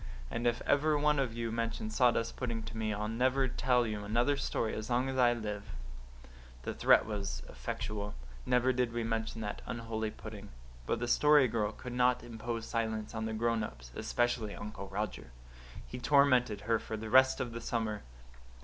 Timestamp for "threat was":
6.73-7.43